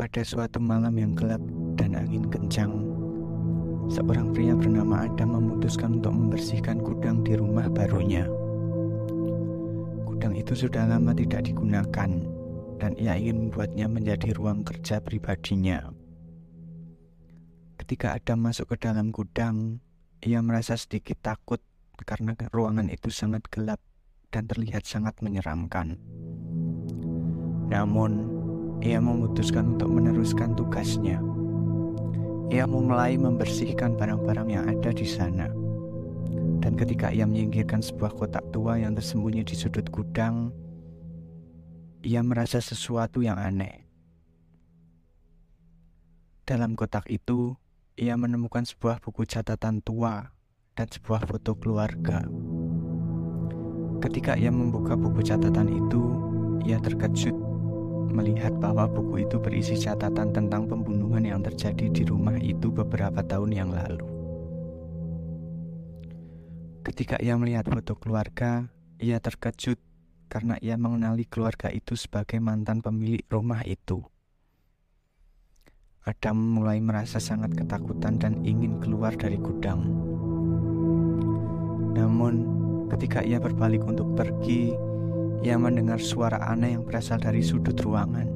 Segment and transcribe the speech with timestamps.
[0.00, 1.44] Pada suatu malam yang gelap
[1.76, 2.72] dan angin kencang,
[3.92, 8.24] seorang pria bernama Adam memutuskan untuk membersihkan gudang di rumah barunya.
[10.08, 12.16] Gudang itu sudah lama tidak digunakan,
[12.80, 15.92] dan ia ingin membuatnya menjadi ruang kerja pribadinya.
[17.76, 19.84] Ketika Adam masuk ke dalam gudang,
[20.24, 21.60] ia merasa sedikit takut
[22.08, 23.84] karena ruangan itu sangat gelap
[24.32, 26.00] dan terlihat sangat menyeramkan.
[27.68, 28.29] Namun,
[28.80, 31.20] ia memutuskan untuk meneruskan tugasnya.
[32.50, 35.46] Ia memulai membersihkan barang-barang yang ada di sana.
[36.60, 40.52] Dan ketika ia menyingkirkan sebuah kotak tua yang tersembunyi di sudut gudang,
[42.00, 43.84] ia merasa sesuatu yang aneh.
[46.48, 47.54] Dalam kotak itu,
[48.00, 50.32] ia menemukan sebuah buku catatan tua
[50.74, 52.24] dan sebuah foto keluarga.
[54.00, 56.02] Ketika ia membuka buku catatan itu,
[56.64, 57.39] ia terkejut
[58.10, 63.50] melihat bahwa buku itu berisi catatan tentang pembunuhan yang terjadi di rumah itu beberapa tahun
[63.54, 64.04] yang lalu.
[66.84, 68.66] Ketika ia melihat foto keluarga,
[68.98, 69.78] ia terkejut
[70.30, 74.02] karena ia mengenali keluarga itu sebagai mantan pemilik rumah itu.
[76.00, 79.84] Adam mulai merasa sangat ketakutan dan ingin keluar dari gudang.
[81.92, 82.34] Namun,
[82.88, 84.72] ketika ia berbalik untuk pergi,
[85.40, 88.28] ia mendengar suara aneh yang berasal dari sudut ruangan.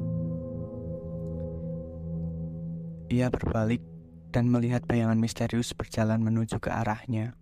[3.13, 3.85] Ia berbalik
[4.33, 7.37] dan melihat bayangan misterius berjalan menuju ke arahnya.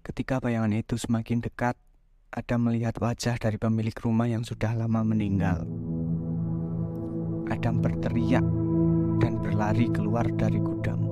[0.00, 1.76] Ketika bayangan itu semakin dekat,
[2.32, 5.68] ada melihat wajah dari pemilik rumah yang sudah lama meninggal.
[7.52, 8.42] Adam berteriak
[9.20, 11.04] dan berlari keluar dari gudang.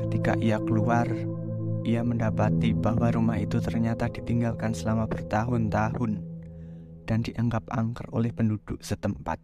[0.00, 1.06] Ketika ia keluar,
[1.84, 6.24] ia mendapati bahwa rumah itu ternyata ditinggalkan selama bertahun-tahun
[7.04, 9.36] dan dianggap angker oleh penduduk setempat.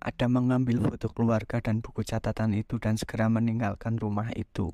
[0.00, 4.68] Ada mengambil foto keluarga dan buku catatan itu dan segera meninggalkan rumah itu.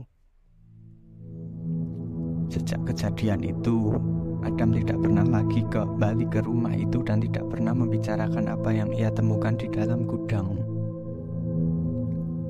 [2.46, 3.98] Sejak kejadian itu,
[4.46, 9.10] Adam tidak pernah lagi kembali ke rumah itu dan tidak pernah membicarakan apa yang ia
[9.10, 10.54] temukan di dalam gudang.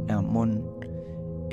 [0.04, 0.60] Namun,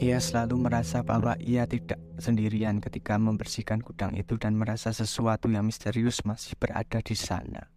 [0.04, 5.64] ia selalu merasa bahwa ia tidak sendirian ketika membersihkan gudang itu dan merasa sesuatu yang
[5.64, 7.73] misterius masih berada di sana.